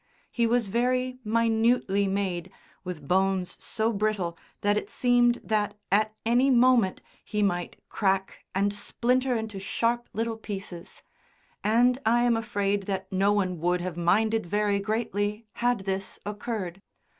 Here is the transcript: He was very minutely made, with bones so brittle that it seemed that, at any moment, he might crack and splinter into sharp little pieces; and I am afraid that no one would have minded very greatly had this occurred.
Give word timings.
He 0.31 0.47
was 0.47 0.65
very 0.67 1.19
minutely 1.23 2.07
made, 2.07 2.49
with 2.83 3.07
bones 3.07 3.55
so 3.63 3.93
brittle 3.93 4.35
that 4.61 4.75
it 4.75 4.89
seemed 4.89 5.35
that, 5.43 5.77
at 5.91 6.15
any 6.25 6.49
moment, 6.49 7.03
he 7.23 7.43
might 7.43 7.77
crack 7.87 8.39
and 8.55 8.73
splinter 8.73 9.35
into 9.35 9.59
sharp 9.59 10.09
little 10.11 10.37
pieces; 10.37 11.03
and 11.63 11.99
I 12.03 12.23
am 12.23 12.35
afraid 12.35 12.87
that 12.87 13.11
no 13.11 13.31
one 13.31 13.59
would 13.59 13.81
have 13.81 13.95
minded 13.95 14.47
very 14.47 14.79
greatly 14.79 15.45
had 15.57 15.81
this 15.81 16.17
occurred. 16.25 16.81